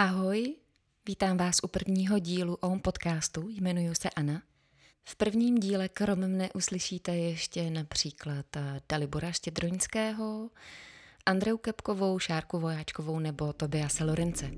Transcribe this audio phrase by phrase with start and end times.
[0.00, 0.54] Ahoj,
[1.08, 4.42] vítám vás u prvního dílu OM podcastu, jmenuji se Anna.
[5.04, 10.50] V prvním díle krom mne uslyšíte ještě například eh, Dalibora Štědroňského,
[11.26, 14.50] Andreu Kepkovou, Šárku Vojáčkovou nebo Tobiase Lorence.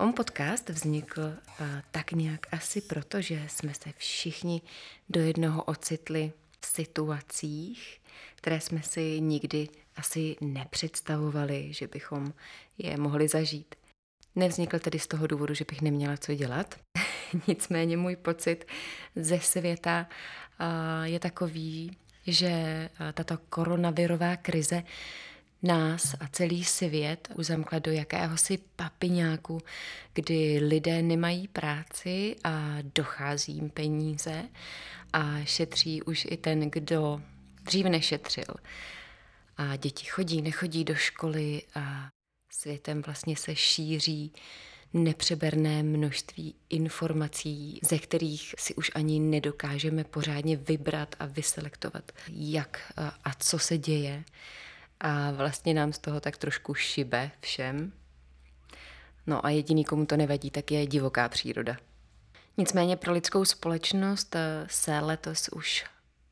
[0.00, 4.62] On podcast vznikl uh, tak nějak asi proto, že jsme se všichni
[5.08, 8.00] do jednoho ocitli v situacích,
[8.34, 12.32] které jsme si nikdy asi nepředstavovali, že bychom
[12.78, 13.74] je mohli zažít.
[14.34, 16.74] Nevznikl tedy z toho důvodu, že bych neměla co dělat.
[17.48, 18.64] Nicméně můj pocit
[19.16, 20.06] ze světa
[20.60, 21.96] uh, je takový,
[22.26, 22.50] že
[23.00, 24.82] uh, tato koronavirová krize
[25.62, 29.60] nás a celý svět uzamkla do jakéhosi papiňáku,
[30.12, 34.48] kdy lidé nemají práci a dochází jim peníze
[35.12, 37.22] a šetří už i ten, kdo
[37.64, 38.54] dřív nešetřil.
[39.56, 42.08] A děti chodí, nechodí do školy a
[42.52, 44.32] světem vlastně se šíří
[44.92, 52.92] nepřeberné množství informací, ze kterých si už ani nedokážeme pořádně vybrat a vyselektovat, jak
[53.24, 54.24] a co se děje
[55.00, 57.92] a vlastně nám z toho tak trošku šibe všem.
[59.26, 61.76] No a jediný, komu to nevadí, tak je divoká příroda.
[62.56, 65.84] Nicméně pro lidskou společnost eh, se letos už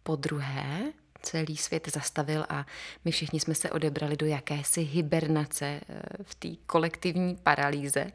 [0.03, 2.67] po druhé celý svět zastavil a
[3.05, 8.07] my všichni jsme se odebrali do jakési hibernace eh, v té kolektivní paralýze,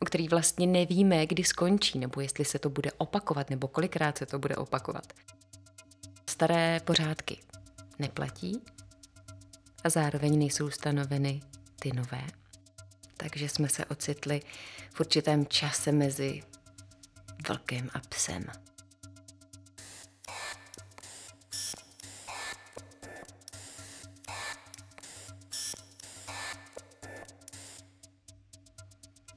[0.00, 4.26] o který vlastně nevíme, kdy skončí, nebo jestli se to bude opakovat, nebo kolikrát se
[4.26, 5.12] to bude opakovat.
[6.30, 7.38] Staré pořádky
[7.98, 8.62] neplatí,
[9.84, 11.40] a zároveň nejsou stanoveny
[11.80, 12.26] ty nové.
[13.16, 14.42] Takže jsme se ocitli
[14.94, 16.42] v určitém čase mezi
[17.48, 18.46] vlkem a psem.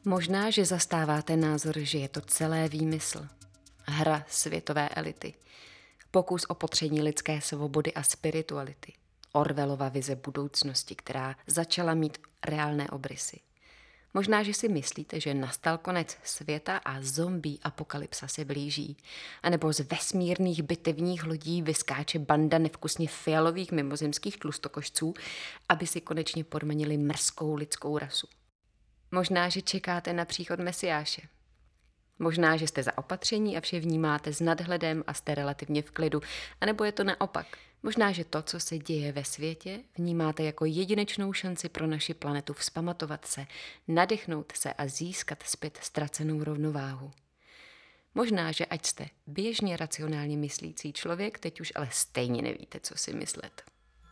[0.06, 3.28] Možná, že zastáváte názor, že je to celé výmysl,
[3.84, 5.34] hra světové elity,
[6.12, 8.94] pokus o potření lidské svobody a spirituality–
[9.36, 13.40] Orwellova vize budoucnosti, která začala mít reálné obrysy.
[14.14, 18.98] Možná, že si myslíte, že nastal konec světa a zombie apokalypsa se blíží.
[19.44, 25.14] A nebo z vesmírných bitevních lodí vyskáče banda nevkusně fialových mimozemských tlustokošců,
[25.70, 28.28] aby si konečně podmanili mrzkou lidskou rasu.
[29.12, 31.22] Možná, že čekáte na příchod Mesiáše.
[32.24, 36.22] Možná, že jste za opatření a vše vnímáte s nadhledem a jste relativně v klidu,
[36.62, 37.48] anebo je to naopak–
[37.86, 42.54] Možná, že to, co se děje ve světě, vnímáte jako jedinečnou šanci pro naši planetu
[42.54, 43.46] vzpamatovat se,
[43.88, 47.12] nadechnout se a získat zpět ztracenou rovnováhu.
[48.16, 53.14] Možná, že ať jste běžně racionálně myslící člověk, teď už ale stejně nevíte, co si
[53.14, 53.64] myslet.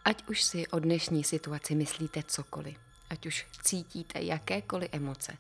[0.06, 2.78] Ať už si o dnešní situaci myslíte cokoliv,
[3.10, 5.38] ať už cítíte jakékoliv emoce,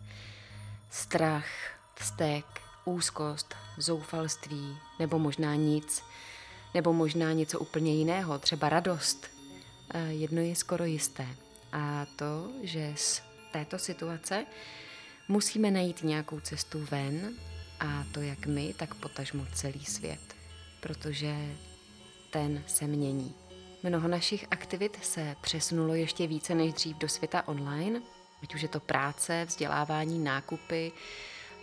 [0.89, 2.46] strach, vztek,
[2.85, 6.03] úzkost, zoufalství nebo možná nic–
[6.74, 9.28] nebo možná něco úplně jiného, třeba radost.
[10.09, 11.28] Jedno je skoro jisté.
[11.72, 13.22] A to, že z
[13.52, 14.46] této situace
[15.28, 17.34] musíme najít nějakou cestu ven,
[17.79, 20.35] a to jak my, tak potažmo celý svět.
[20.79, 21.35] Protože
[22.29, 23.35] ten se mění.
[23.84, 28.02] Mnoho našich aktivit se přesunulo ještě více než dřív do světa online,
[28.44, 30.91] ať už je to práce, vzdělávání, nákupy,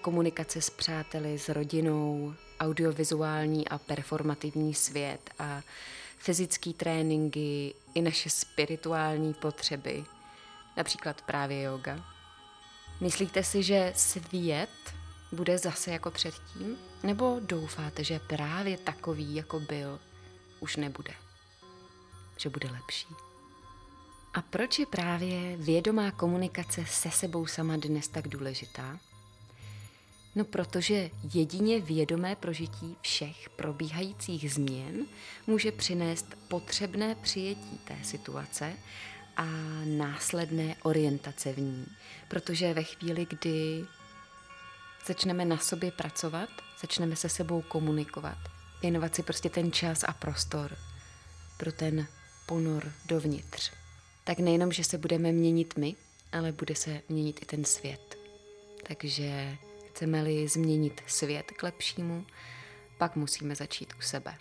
[0.00, 5.62] komunikace s přáteli, s rodinou, audiovizuální a performativní svět a
[6.18, 10.04] fyzické tréninky i naše spirituální potřeby,
[10.76, 12.04] například právě yoga.
[13.00, 14.94] Myslíte si, že svět
[15.32, 16.76] bude zase jako předtím?
[17.02, 20.00] Nebo doufáte, že právě takový, jako byl,
[20.60, 21.12] už nebude?
[22.36, 23.08] Že bude lepší?
[24.34, 28.98] A proč je právě vědomá komunikace se sebou sama dnes tak důležitá?
[30.38, 35.06] No protože jedině vědomé prožití všech probíhajících změn
[35.46, 38.72] může přinést potřebné přijetí té situace
[39.36, 39.46] a
[39.84, 41.86] následné orientace v ní.
[42.28, 43.84] Protože ve chvíli, kdy
[45.06, 46.48] začneme na sobě pracovat,
[46.80, 48.38] začneme se sebou komunikovat,
[48.82, 50.76] věnovat si prostě ten čas a prostor
[51.56, 52.06] pro ten
[52.46, 53.72] ponor dovnitř,
[54.24, 55.94] tak nejenom, že se budeme měnit my,
[56.32, 58.18] ale bude se měnit i ten svět.
[58.88, 59.58] Takže
[59.98, 62.26] Chceme-li změnit svět k lepšímu,
[62.98, 64.34] pak musíme začít u sebe.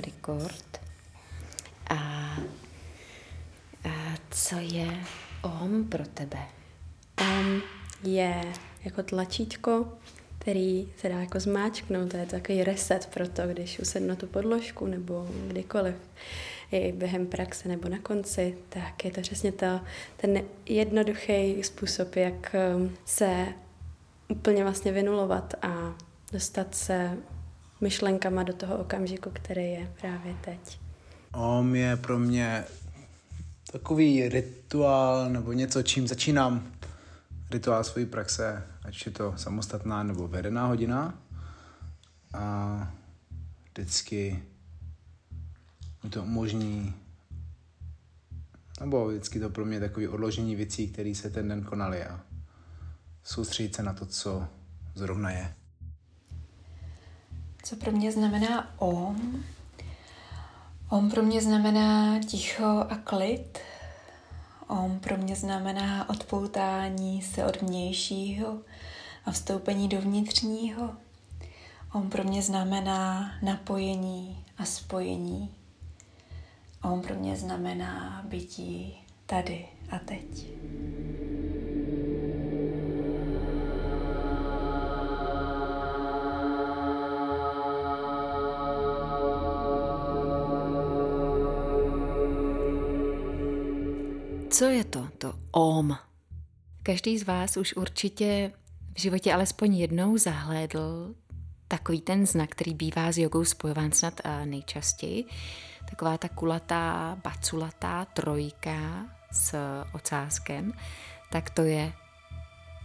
[0.00, 0.80] Rekord
[1.90, 2.36] a,
[4.30, 5.04] co je
[5.42, 6.61] OM pro tebe?
[8.02, 8.44] Je
[8.84, 9.88] jako tlačítko,
[10.38, 14.26] který se dá jako zmáčknout, to je takový reset pro to, když usednu na tu
[14.26, 15.94] podložku nebo kdykoliv
[16.72, 19.80] i během praxe nebo na konci, tak je to přesně to,
[20.16, 23.46] ten jednoduchý způsob, jak um, se
[24.28, 25.94] úplně vlastně vynulovat a
[26.32, 27.18] dostat se
[27.80, 30.78] myšlenkama do toho okamžiku, který je právě teď.
[31.34, 32.64] OM je pro mě
[33.72, 36.72] takový rituál nebo něco, čím začínám
[37.52, 41.18] rituál své praxe, ať je to samostatná nebo vedená hodina.
[42.34, 42.94] A
[43.64, 44.42] vždycky
[46.04, 46.94] mi to umožní,
[48.80, 52.20] nebo vždycky to pro mě takový odložení věcí, které se ten den konaly a
[53.24, 54.48] soustředit se na to, co
[54.94, 55.54] zrovna je.
[57.62, 59.44] Co pro mě znamená OM?
[60.88, 63.58] OM pro mě znamená ticho a klid.
[64.68, 68.58] OM pro mě znamená odpoutání se od vnějšího
[69.24, 70.90] a vstoupení do vnitřního.
[71.94, 75.54] OM pro mě znamená napojení a spojení.
[76.82, 80.46] OM pro mě znamená bytí tady a teď.
[94.62, 95.98] Co je to, to OM?
[96.82, 98.52] Každý z vás už určitě
[98.94, 101.14] v životě alespoň jednou zahlédl
[101.68, 105.24] takový ten znak, který bývá s jogou spojován snad nejčastěji.
[105.90, 109.54] Taková ta kulatá, baculatá trojka s
[109.92, 110.72] ocáskem,
[111.32, 111.92] tak to je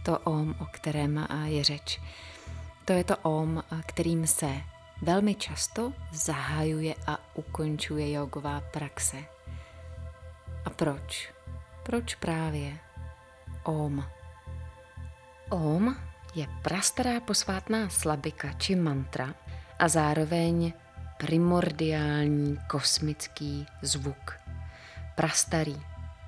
[0.04, 2.00] to OM, o kterém je řeč.
[2.84, 4.60] To je to OM, kterým se
[5.02, 9.16] velmi často zahajuje a ukončuje jogová praxe.
[10.64, 11.37] A proč?
[11.88, 12.78] Proč právě
[13.64, 14.04] Om?
[15.50, 15.96] Om
[16.34, 19.34] je prastará posvátná slabika či mantra
[19.78, 20.72] a zároveň
[21.18, 24.38] primordiální kosmický zvuk.
[25.14, 25.82] Prastarý,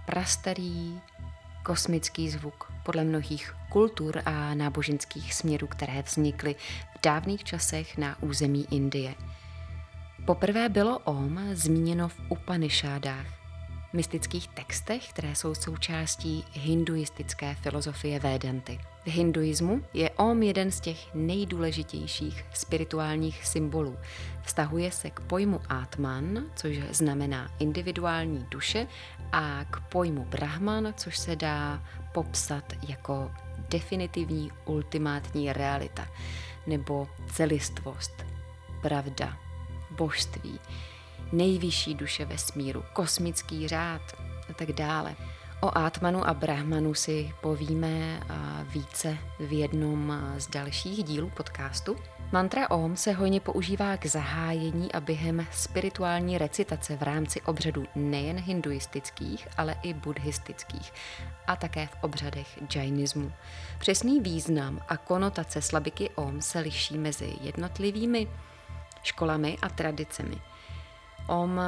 [0.07, 1.01] prastarý
[1.63, 6.55] kosmický zvuk podle mnohých kultur a náboženských směrů, které vznikly
[6.97, 9.15] v dávných časech na území Indie.
[10.27, 13.40] Poprvé bylo Om zmíněno v Upanishádách,
[13.93, 18.81] mystických textech, které jsou součástí hinduistické filozofie Védanty.
[19.05, 23.99] V hinduismu je Om jeden z těch nejdůležitějších spirituálních symbolů.
[24.43, 28.87] Vztahuje se k pojmu Atman, což znamená individuální duše,
[29.33, 31.83] a k pojmu Brahman, což se dá
[32.13, 33.31] popsat jako
[33.69, 36.09] definitivní ultimátní realita
[36.67, 38.13] nebo celistvost,
[38.83, 39.37] pravda,
[39.91, 40.61] božství
[41.33, 44.03] nejvyšší duše vesmíru, kosmický řád
[44.51, 45.17] a tak dále.
[45.63, 48.21] O Atmanu a Brahmanu si povíme
[48.63, 51.97] více v jednom z dalších dílů podcastu.
[52.33, 58.37] Mantra Om se hojně používá k zahájení a během spirituální recitace v rámci obřadů nejen
[58.37, 60.93] hinduistických, ale i buddhistických
[61.47, 63.33] a také v obřadech džajnismu.
[63.79, 68.29] Přesný význam a konotace slabiky Om se liší mezi jednotlivými
[69.03, 70.37] školami a tradicemi–
[71.29, 71.61] Om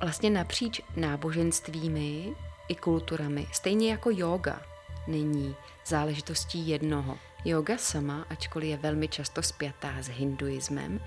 [0.00, 2.34] vlastně napříč náboženstvími
[2.68, 4.62] i kulturami, stejně jako yoga,
[5.06, 5.56] není
[5.86, 7.18] záležitostí jednoho.
[7.44, 11.00] Yoga sama, ačkoliv je velmi často spjatá s hinduismem,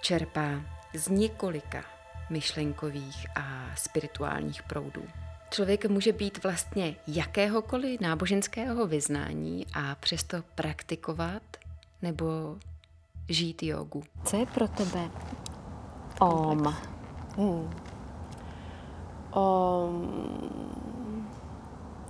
[0.00, 0.60] čerpá
[0.94, 1.84] z několika
[2.30, 5.04] myšlenkových a spirituálních proudů.
[5.50, 11.42] Člověk může být vlastně jakéhokoliv náboženského vyznání a přesto praktikovat
[12.02, 12.56] nebo
[13.28, 14.04] žít jogu.
[14.24, 15.10] Co je pro tebe
[16.20, 16.74] Om.
[17.36, 17.70] Hmm.
[19.30, 20.08] Om.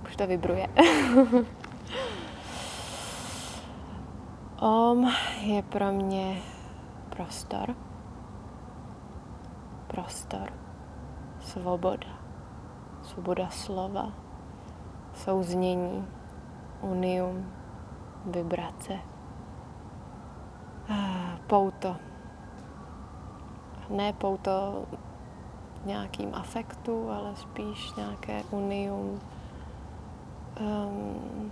[0.03, 0.67] Už to vibruje.
[4.59, 5.11] Om
[5.41, 6.41] je pro mě
[7.09, 7.75] prostor.
[9.87, 10.53] Prostor.
[11.39, 12.07] Svoboda.
[13.03, 14.11] Svoboda slova.
[15.13, 16.07] Souznění.
[16.81, 17.51] Unium.
[18.25, 18.99] Vibrace.
[21.47, 21.95] Pouto
[23.89, 24.85] ne pouto
[25.85, 29.19] nějakým afektu, ale spíš nějaké unium
[30.59, 31.51] um,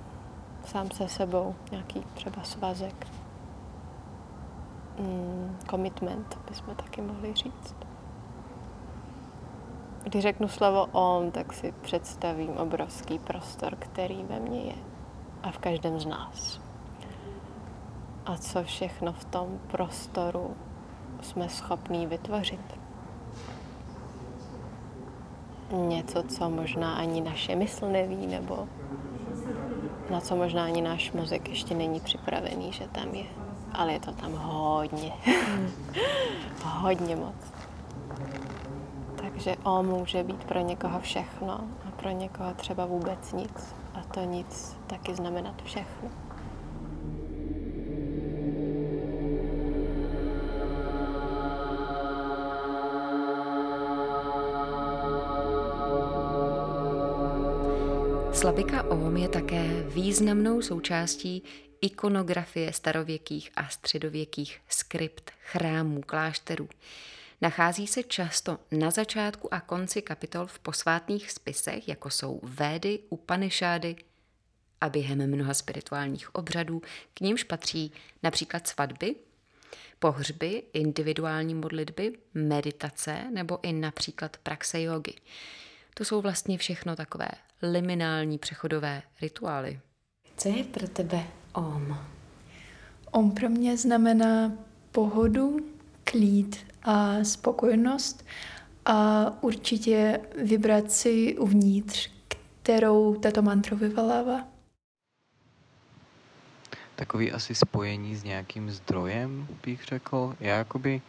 [0.65, 3.07] sám se sebou, nějaký třeba svazek,
[4.97, 7.75] um, commitment, bychom taky mohli říct.
[10.03, 14.75] Když řeknu slovo on, tak si představím obrovský prostor, který ve mně je
[15.43, 16.61] a v každém z nás.
[18.25, 20.55] A co všechno v tom prostoru
[21.21, 22.85] jsme schopní vytvořit.
[25.71, 28.67] něco, co možná ani naše mysl neví, nebo
[30.09, 33.25] na co možná ani náš mozek ještě není připravený, že tam je.
[33.73, 35.13] Ale je to tam hodně.
[36.63, 37.35] hodně moc.
[39.15, 41.53] Takže O může být pro někoho všechno
[41.87, 43.75] a pro někoho třeba vůbec nic.
[43.93, 46.24] A to nic taky znamenat všechno.
[58.45, 61.43] Slabika Om je také významnou součástí
[61.81, 66.69] ikonografie starověkých a středověkých skript, chrámů, klášterů.
[67.41, 73.95] Nachází se často na začátku a konci kapitol v posvátných spisech, jako jsou Védy, Upanishady
[74.81, 76.81] a během mnoha spirituálních obřadů,
[77.13, 77.91] k nímž patří
[78.23, 79.15] například svatby,
[79.99, 85.13] pohřby, individuální modlitby, meditace nebo i například praxe jogy.
[85.97, 87.27] To jsou vlastně všechno takové
[87.61, 89.79] liminální přechodové rituály.
[90.37, 91.23] Co je pro tebe
[91.53, 91.97] OM?
[93.11, 94.51] OM pro mě znamená
[94.91, 95.57] pohodu,
[96.03, 98.25] klid a spokojenost
[98.85, 102.11] a určitě vibraci uvnitř,
[102.61, 104.47] kterou tato mantra vyvolává.
[106.95, 110.35] Takový asi spojení s nějakým zdrojem, bych řekl.
[110.39, 111.01] Já jakoby,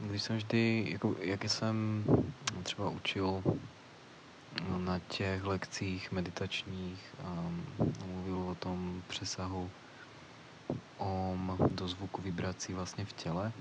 [0.00, 2.04] když jsem vždy, jako, jak jsem
[2.62, 3.42] třeba učil
[4.78, 7.66] na těch lekcích meditačních um,
[8.06, 9.70] mluvil o tom přesahu
[10.98, 13.52] om do zvuku vibrací vlastně v těle,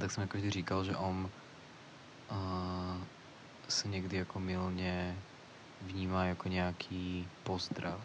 [0.00, 1.30] tak jsem jako vždy říkal, že om
[2.30, 2.38] uh,
[3.68, 5.16] se někdy jako milně
[5.82, 8.00] vnímá jako nějaký pozdrav.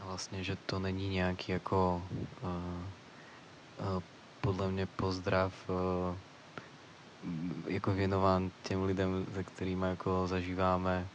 [0.00, 2.02] A vlastně, že to není nějaký jako
[2.42, 4.02] uh, uh,
[4.40, 6.16] podle mě pozdrav uh,
[7.66, 11.06] jako věnován těm lidem, se kterými jako zažíváme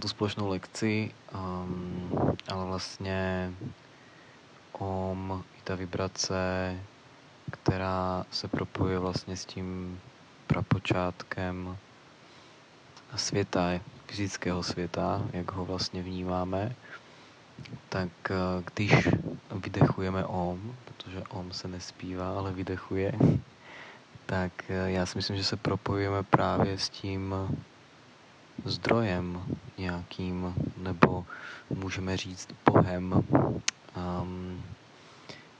[0.00, 2.10] tu společnou lekci, um,
[2.48, 3.52] ale vlastně
[4.72, 6.76] om i ta vibrace,
[7.50, 10.00] která se propojuje vlastně s tím
[10.46, 11.78] prapočátkem
[13.16, 16.74] světa, fyzického světa, jak ho vlastně vnímáme,
[17.88, 18.34] tak eh,
[18.74, 19.08] když
[19.50, 23.12] vydechujeme om, protože om se nespívá, ale vydechuje,
[24.28, 27.34] tak eh, já si myslím, že se propojujeme právě s tím
[28.64, 31.26] zdrojem nějakým, nebo
[31.70, 34.64] můžeme říct Bohem, um,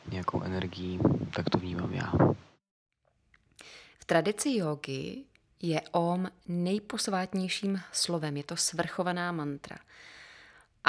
[0.08, 1.00] nějakou energií,
[1.34, 2.12] tak to vnímám já.
[3.98, 5.24] V tradici jogy
[5.62, 9.78] je Om nejposvátnějším slovem, je to svrchovaná mantra.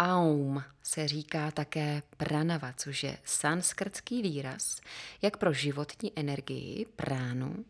[0.01, 4.82] Aum se říká také pranava, což je sanskrtský výraz,
[5.22, 7.65] jak pro životní energii, pránu,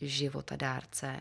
[0.00, 1.20] životadárce,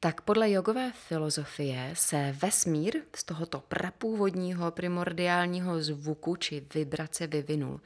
[0.00, 7.80] tak podle jogové filozofie se vesmír z tohoto prapůvodního primordiálního zvuku či vibrace vyvinul.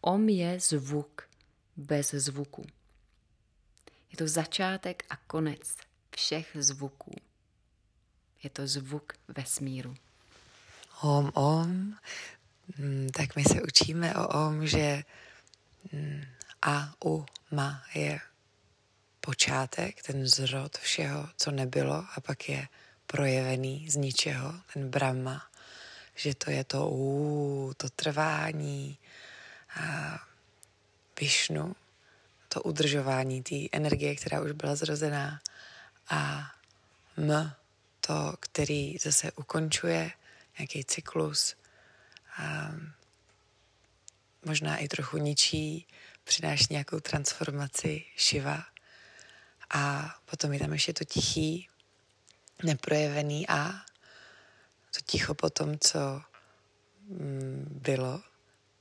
[0.00, 1.22] Om je zvuk
[1.76, 2.66] bez zvuku.
[4.10, 5.76] Je to začátek a konec
[6.16, 7.12] všech zvuků.
[8.42, 9.94] Je to zvuk vesmíru.
[11.02, 11.96] Om, om,
[12.78, 15.02] mm, tak my se učíme o om, že
[15.92, 16.22] mm,
[16.62, 18.20] a, u, ma je
[19.20, 22.68] počátek, ten zrod všeho, co nebylo a pak je
[23.06, 25.46] projevený z ničeho, ten Brahma,
[26.14, 28.98] že to je to ú, to trvání,
[29.76, 30.18] a
[31.20, 31.76] Višnu,
[32.48, 35.40] to udržování té energie, která už byla zrozená
[36.08, 36.50] a
[37.16, 37.52] M,
[38.00, 40.10] to, který zase ukončuje
[40.60, 41.56] nějaký cyklus,
[42.36, 42.72] a
[44.44, 45.86] možná i trochu ničí,
[46.24, 48.64] přináší nějakou transformaci Shiva.
[49.74, 51.68] A potom je tam ještě to tichý,
[52.64, 53.72] neprojevený A,
[54.94, 56.22] to ticho po tom, co
[57.08, 58.22] mm, bylo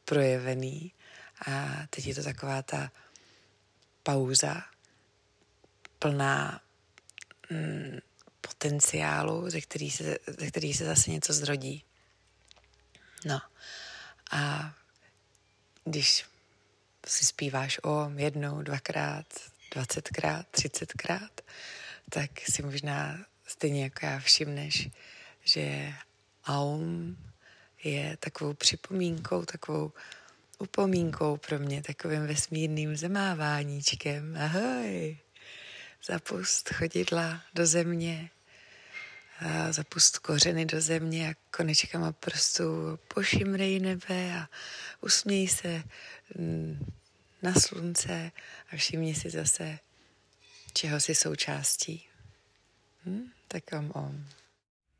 [0.05, 0.93] projevený.
[1.48, 2.91] A teď je to taková ta
[4.03, 4.63] pauza
[6.00, 6.62] plná
[7.50, 8.00] mm,
[8.41, 11.84] potenciálu, ze který, se, ze který se zase něco zrodí.
[13.25, 13.41] No
[14.31, 14.74] a
[15.86, 16.25] když
[17.08, 19.25] si zpíváš o jednou, dvakrát,
[19.74, 21.41] dvacetkrát, třicetkrát,
[22.10, 24.89] tak si možná stejně jako já všimneš,
[25.43, 25.93] že
[26.46, 27.17] aum
[27.84, 29.91] je takovou připomínkou, takovou
[30.60, 34.38] upomínkou pro mě, takovým vesmírným zemáváníčkem.
[34.38, 35.17] Ahoj!
[36.06, 38.29] Zapust chodidla do země,
[39.39, 44.50] a zapust kořeny do země a konečkama prstů pošimrej nebe a
[45.01, 45.84] usměj se
[46.36, 46.86] mm,
[47.41, 48.32] na slunce
[48.74, 49.79] a všimni si zase,
[50.74, 52.08] čeho jsi součástí.
[53.06, 53.32] Hm?
[53.48, 54.25] Tak om om.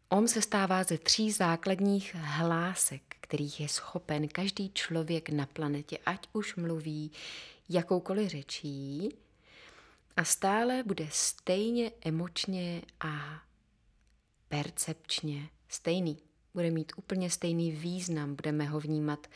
[0.10, 6.28] Om se stává ze tří základních hlásek, kterých je schopen každý člověk na planetě, ať
[6.34, 7.12] už mluví
[7.70, 9.14] jakoukoliv řečí,
[10.20, 13.42] a stále bude stejně emočně a
[14.50, 16.18] percepčně stejný.
[16.54, 19.28] Bude mít úplně stejný význam, budeme ho vnímat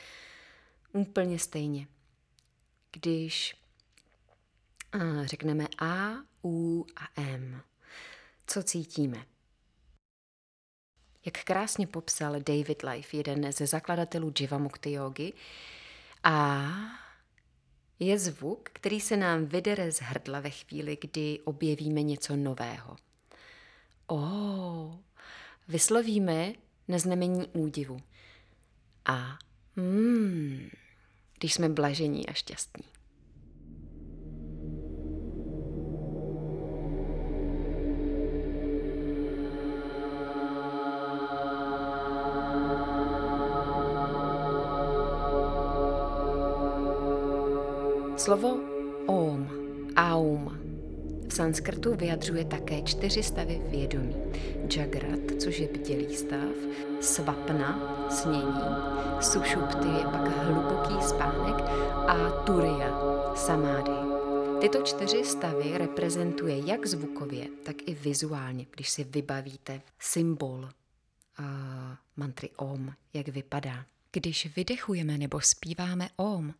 [0.93, 1.87] úplně stejně.
[2.91, 3.55] Když
[5.23, 6.11] řekneme A,
[6.43, 7.61] U a M,
[8.47, 9.25] co cítíme?
[11.25, 15.33] Jak krásně popsal David Life, jeden ze zakladatelů Jivamukti jogy,
[16.23, 16.67] a
[18.03, 22.97] je zvuk, který se nám vydere z hrdla ve chvíli, kdy objevíme něco nového.
[24.07, 24.99] O,
[25.67, 26.53] vyslovíme
[26.87, 28.01] na znamení údivu.
[29.05, 29.37] A
[29.75, 30.69] mm,
[31.39, 32.83] když jsme blažení a šťastní.
[48.23, 48.59] Slovo
[49.07, 49.49] Om,
[49.95, 50.59] Aum
[51.27, 54.15] v sanskrtu vyjadřuje také čtyři stavy vědomí.
[54.75, 56.55] Jagrat, což je bdělý stav,
[57.01, 58.63] svapna, snění,
[59.21, 61.55] sušupty je pak hluboký spánek
[62.07, 62.91] a turiya,
[63.35, 63.91] samády.
[64.61, 71.45] Tyto čtyři stavy reprezentuje jak zvukově, tak i vizuálně, když si vybavíte symbol uh,
[72.15, 73.85] mantry Om, jak vypadá.
[74.11, 76.53] Když vydechujeme nebo zpíváme Om,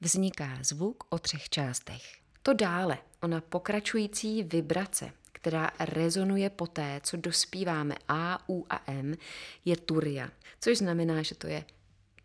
[0.00, 2.02] vzniká zvuk o třech částech.
[2.42, 9.14] To dále, ona pokračující vibrace, která rezonuje poté, co dospíváme A, U a M,
[9.64, 11.64] je turia, což znamená, že to je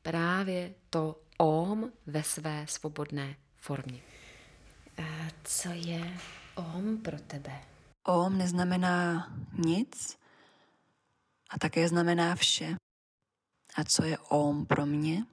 [0.02, 4.00] právě to OM ve své svobodné formě.
[4.98, 6.18] A co je
[6.56, 7.62] OM pro tebe?
[8.04, 9.28] OM neznamená
[9.66, 10.18] nic
[11.50, 12.76] a také znamená vše.
[13.76, 15.26] A co je OM pro mě?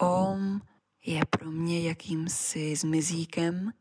[0.00, 0.62] OM
[1.06, 3.72] je pro mě jakýmsi zmizíkem,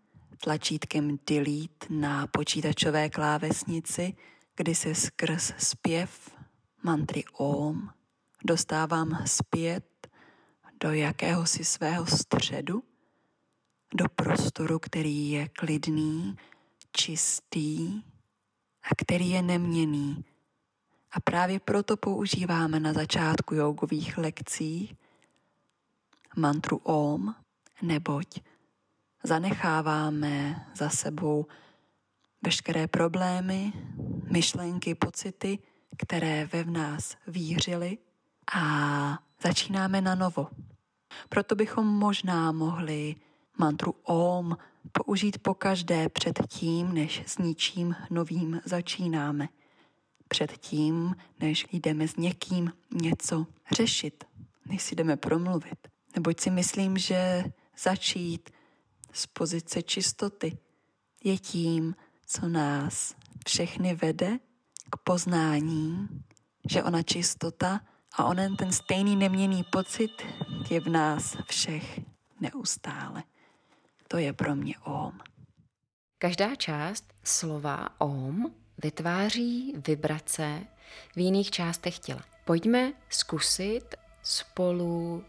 [0.43, 4.13] tlačítkem delete na počítačové klávesnici,
[4.55, 6.35] kdy se skrz zpěv
[6.83, 7.89] mantry OM
[8.45, 10.07] dostávám zpět
[10.79, 12.83] do jakéhosi svého středu,
[13.95, 16.35] do prostoru, který je klidný,
[16.91, 18.01] čistý
[18.83, 20.25] a který je neměný.
[21.11, 24.97] A právě proto používáme na začátku jogových lekcí
[26.35, 27.35] mantru OM,
[27.81, 28.39] neboť
[29.23, 31.45] zanecháváme za sebou
[32.43, 33.73] veškeré problémy,
[34.31, 35.59] myšlenky, pocity,
[35.97, 37.97] které ve v nás vířily
[38.55, 40.47] a začínáme na novo.
[41.29, 43.15] Proto bychom možná mohli
[43.57, 44.57] mantru OM
[44.91, 49.49] použít po každé před tím, než s ničím novým začínáme.
[50.27, 54.23] Před tím, než jdeme s někým něco řešit,
[54.65, 55.87] než si jdeme promluvit.
[56.15, 57.43] Neboť si myslím, že
[57.77, 58.49] začít
[59.13, 60.57] z pozice čistoty
[61.23, 61.95] je tím,
[62.25, 63.15] co nás
[63.47, 64.39] všechny vede
[64.89, 66.07] k poznání,
[66.69, 67.81] že ona čistota
[68.13, 70.11] a onen ten stejný neměný pocit
[70.69, 71.99] je v nás všech
[72.39, 73.23] neustále.
[74.07, 75.19] To je pro mě OM.
[76.17, 80.67] Každá část slova OM vytváří vibrace
[81.15, 82.23] v jiných částech těla.
[82.45, 85.23] Pojďme zkusit spolu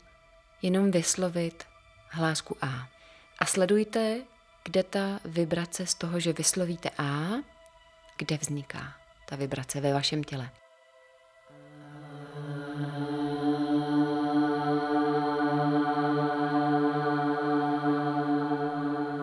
[0.62, 1.64] jenom vyslovit
[2.08, 2.88] hlásku A.
[3.38, 4.20] A sledujte,
[4.64, 7.28] kde ta vibrace z toho, že vyslovíte A,
[8.16, 8.94] kde vzniká
[9.28, 10.50] ta vibrace ve vašem těle.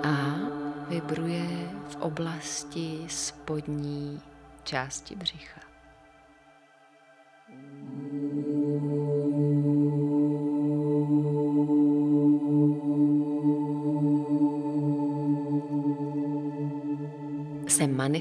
[0.04, 0.36] A
[0.89, 4.21] vibruje v oblasti spodní
[4.63, 5.68] části břicha.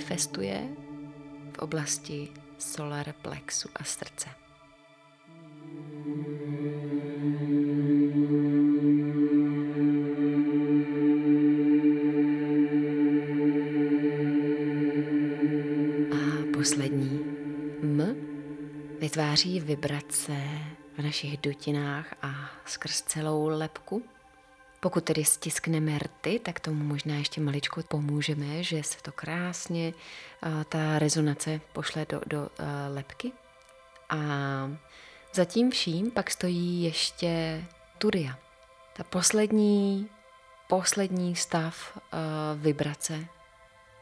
[0.08, 0.68] Manifestuje
[1.52, 4.28] v oblasti solar plexu a srdce.
[16.12, 17.20] A poslední
[17.82, 18.16] M
[19.00, 20.36] vytváří vibrace
[20.98, 24.02] v našich dutinách a skrz celou lepku
[24.80, 29.92] pokud tedy stiskneme rty, tak tomu možná ještě maličko pomůžeme, že se to krásně,
[30.68, 32.48] ta rezonace pošle do, do
[32.88, 33.32] lepky.
[34.10, 34.18] A
[35.34, 37.64] zatím vším pak stojí ještě
[37.98, 38.38] turia.
[38.96, 40.08] Ta poslední,
[40.68, 41.98] poslední stav
[42.56, 43.24] vibrace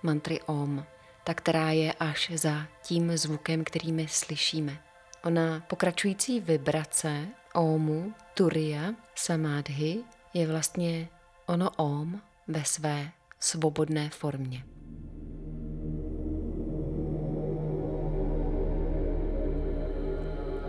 [0.03, 0.87] mantry OM
[1.27, 4.83] ta, která je až za tím zvukem, který my slyšíme.
[5.25, 10.05] Ona pokračující vibrace ómu, turia, samádhy
[10.37, 11.09] je vlastně
[11.47, 13.09] ono óm ve své
[13.41, 14.65] svobodné formě.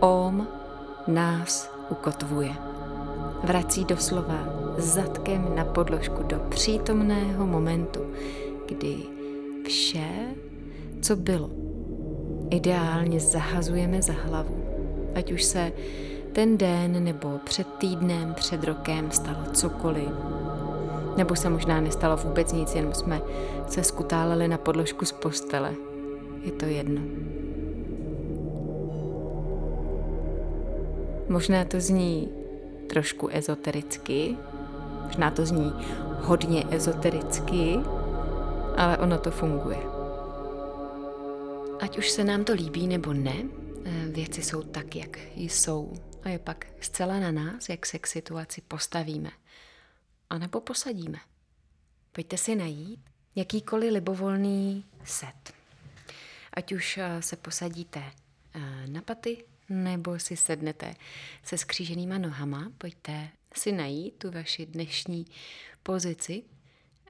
[0.00, 0.48] Óm
[1.06, 2.54] nás ukotvuje.
[3.44, 4.38] Vrací doslova
[4.78, 8.00] zadkem na podložku do přítomného momentu,
[8.68, 8.96] kdy
[9.66, 10.34] vše,
[11.02, 11.50] co bylo,
[12.50, 14.64] ideálně zahazujeme za hlavu.
[15.14, 15.72] Ať už se
[16.32, 20.08] ten den nebo před týdnem, před rokem stalo cokoliv.
[21.16, 23.20] Nebo se možná nestalo vůbec nic, jenom jsme
[23.68, 25.74] se skutáleli na podložku z postele.
[26.42, 27.00] Je to jedno.
[31.28, 32.28] Možná to zní
[32.86, 34.36] trošku ezotericky,
[35.04, 35.72] možná to zní
[36.20, 37.78] hodně ezotericky,
[38.76, 39.78] ale ono to funguje.
[41.80, 43.36] Ať už se nám to líbí nebo ne,
[43.84, 45.92] eh, věci jsou tak, jak jsou.
[46.22, 49.30] A je pak zcela na nás, jak se k situaci postavíme.
[50.30, 51.18] A nebo posadíme.
[52.12, 53.00] Pojďte si najít
[53.34, 55.52] jakýkoliv libovolný set.
[56.54, 58.02] Ať už eh, se posadíte
[58.54, 60.94] eh, na paty, nebo si sednete
[61.42, 65.26] se skříženýma nohama, pojďte si najít tu vaši dnešní
[65.82, 66.42] pozici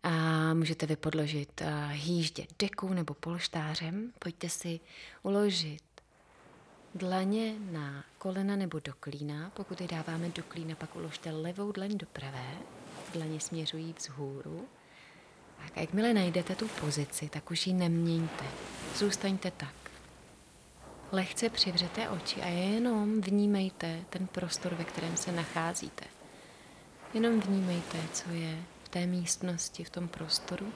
[0.03, 4.13] a můžete vypodložit hýždě dekou nebo polštářem.
[4.19, 4.81] Pojďte si
[5.23, 5.88] uložit
[6.95, 9.51] dlaně na kolena nebo do klína.
[9.55, 12.55] Pokud je dáváme do klína, pak uložte levou dlaň do pravé.
[13.13, 14.69] Dlaně směřují vzhůru.
[15.63, 18.45] Tak a jakmile najdete tu pozici, tak už ji neměňte.
[18.95, 19.75] Zůstaňte tak.
[21.13, 26.05] Lehce přivřete oči a jenom vnímejte ten prostor, ve kterém se nacházíte.
[27.15, 30.73] Jenom vnímejte, co je v té místnosti, v tom prostoru.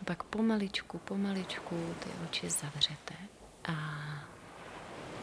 [0.00, 3.14] A pak pomaličku, pomaličku ty oči zavřete
[3.64, 3.74] a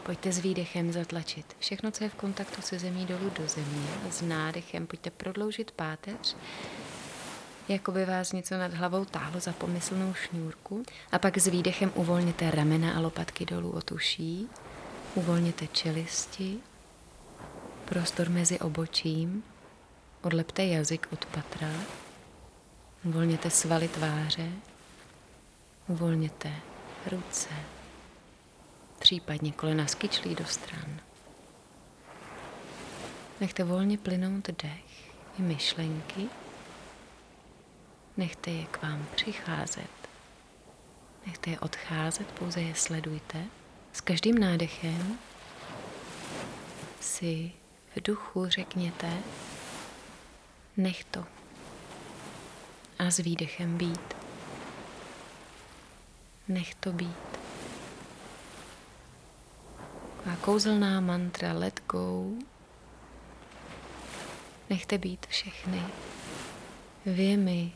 [0.06, 3.86] pojďte s výdechem zatlačit všechno, co je v kontaktu se zemí dolů do země.
[4.08, 6.36] A s nádechem pojďte prodloužit páteř,
[7.68, 10.82] jako by vás něco nad hlavou táhlo za pomyslnou šňůrku.
[11.12, 14.48] A pak s výdechem uvolněte ramena a lopatky dolů od uší.
[15.14, 16.58] Uvolněte čelisti,
[17.84, 19.42] prostor mezi obočím,
[20.22, 21.70] odlepte jazyk od patra,
[23.04, 24.48] uvolněte svaly tváře,
[25.88, 26.52] uvolněte
[27.12, 27.48] ruce,
[28.98, 31.00] případně kolena skyčlí do stran.
[33.40, 36.28] Nechte volně plynout dech i myšlenky,
[38.16, 39.90] Nechte je k vám přicházet.
[41.26, 43.44] Nechte je odcházet, pouze je sledujte.
[43.92, 45.18] S každým nádechem
[47.00, 47.52] si
[47.96, 49.12] v duchu řekněte,
[50.76, 51.24] nech to.
[52.98, 54.16] A s výdechem být.
[56.48, 57.25] Nech to být.
[60.32, 62.24] A kouzelná mantra let go.
[64.70, 65.82] Nechte být všechny
[67.06, 67.72] věmy,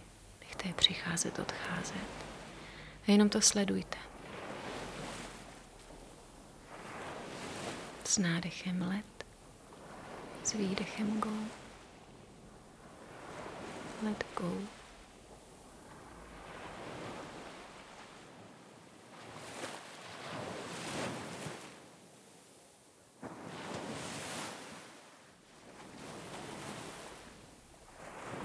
[0.51, 2.09] Nechte je přicházet, odcházet.
[3.09, 3.99] A jenom to sledujte.
[8.05, 9.27] S nádechem let,
[10.45, 11.31] s výdechem go.
[14.03, 14.80] Let go.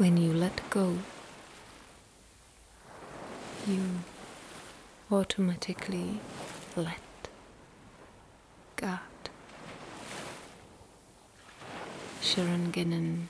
[0.06, 1.00] When you let go,
[3.68, 3.82] you
[5.12, 6.20] automatically
[6.76, 7.02] let
[8.76, 9.00] God.
[12.22, 13.30] Sharon Gannon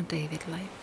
[0.00, 0.80] a David Life.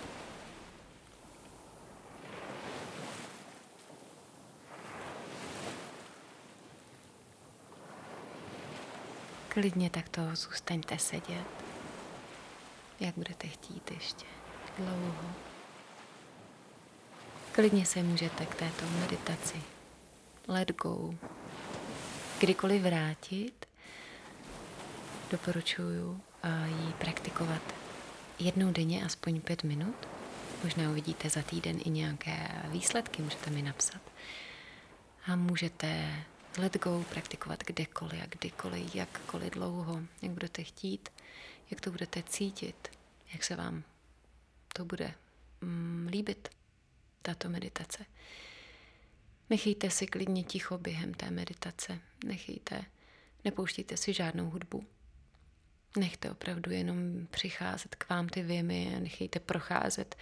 [9.49, 11.70] Klidně takto zůstaňte sedět,
[13.01, 14.25] jak budete chtít ještě
[14.77, 15.31] dlouho.
[17.51, 19.61] Klidně se můžete k této meditaci
[20.47, 21.15] let go
[22.39, 23.65] kdykoliv vrátit.
[25.31, 26.21] Doporučuji
[26.65, 27.61] ji praktikovat
[28.39, 29.95] jednou denně aspoň pět minut.
[30.63, 34.01] Možná uvidíte za týden i nějaké výsledky, můžete mi napsat.
[35.27, 36.15] A můžete
[36.57, 41.09] let go praktikovat kdekoliv a kdykoliv, jakkoliv dlouho, jak budete chtít,
[41.71, 42.87] jak to budete cítit,
[43.33, 43.83] jak se vám
[44.73, 45.13] to bude
[45.61, 46.49] mm, líbit
[47.21, 48.05] tato meditace.
[49.49, 51.99] Nechejte si klidně ticho během té meditace.
[52.25, 52.85] Nechejte,
[53.45, 54.85] nepouštíte si žádnou hudbu.
[55.97, 60.15] Nechte opravdu jenom přicházet k vám ty věmy a nechejte procházet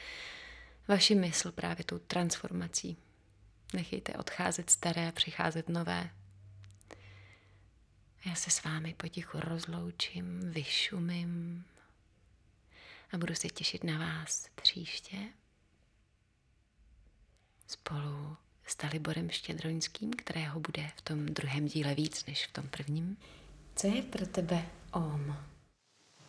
[0.88, 2.98] vaši mysl právě tou transformací.
[3.74, 6.10] Nechejte odcházet staré, přicházet nové.
[8.26, 11.66] Já se s vámi potichu rozloučím, vyšumím
[13.12, 15.18] a budu se těšit na vás příště
[17.68, 23.18] spolu s Taliborem Štědroňským, kterého bude v tom druhém díle víc než v tom prvním.
[23.76, 25.38] Co je pro tebe OM?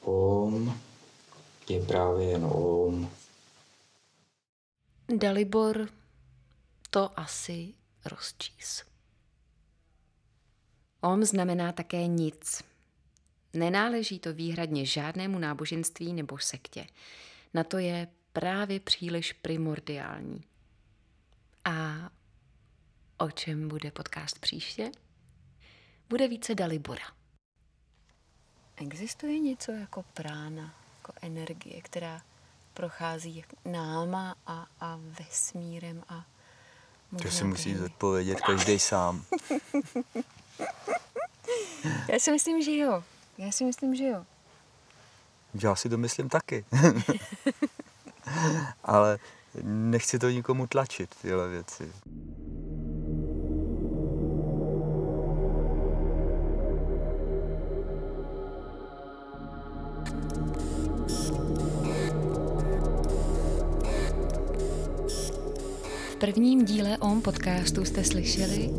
[0.01, 0.81] OM
[1.69, 3.11] je právě jen OM.
[5.19, 5.89] Dalibor
[6.91, 7.75] to asi
[8.05, 8.90] rozčís.
[11.01, 12.63] OM znamená také nic.
[13.53, 16.87] Nenáleží to výhradně žádnému náboženství nebo sektě.
[17.55, 20.45] Na to je právě příliš primordiální.
[21.65, 22.11] A
[23.19, 24.91] o čem bude podcast příště?
[26.09, 27.05] Bude více Dalibora.
[28.77, 32.23] Existuje něco jako prána, jako energie, která
[32.75, 36.27] prochází náma a, a vesmírem a
[37.23, 39.25] to si musí zodpovědět každý sám.
[42.09, 43.05] Já si myslím, že jo.
[43.39, 44.25] Já si myslím, že jo.
[45.55, 46.65] Já si to myslím taky.
[48.85, 49.19] Ale
[49.63, 51.93] nechci to nikomu tlačit, tyhle věci.
[66.21, 68.71] Prvním díle OM podcastu jste slyšeli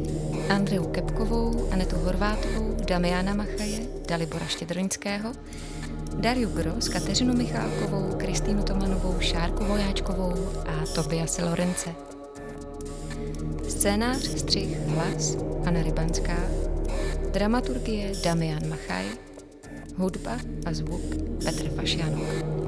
[0.49, 5.32] Andreu Kepkovou, Anetu Horvátovou, Damiana Machaje, Dalibora Štědroňského,
[6.15, 10.34] Dariu Gros, Kateřinu Michálkovou, Kristýnu Tomanovou, Šárku Vojáčkovou
[10.67, 11.89] a Tobiase Lorence.
[13.69, 16.38] Scénář, střih, hlas Anna Rybanská,
[17.34, 19.06] dramaturgie Damian Machaj,
[19.95, 22.61] hudba a zvuk Petr Fašianok.